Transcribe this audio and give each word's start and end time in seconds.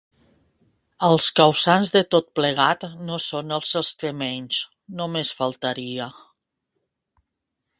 Els 1.07 1.25
causants 1.39 1.91
de 1.95 2.01
tot 2.15 2.31
plegat 2.39 2.87
no 3.09 3.19
són 3.27 3.53
els 3.59 3.75
extremenys, 3.83 4.63
només 5.03 5.35
faltaria! 5.43 6.09